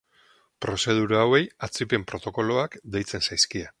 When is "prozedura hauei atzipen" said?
0.65-2.07